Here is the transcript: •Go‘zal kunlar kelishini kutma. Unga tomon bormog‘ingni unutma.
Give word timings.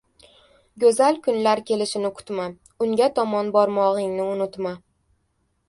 •Go‘zal 0.83 1.19
kunlar 1.27 1.61
kelishini 1.67 2.11
kutma. 2.21 2.47
Unga 2.87 3.11
tomon 3.21 3.55
bormog‘ingni 3.59 4.29
unutma. 4.33 4.77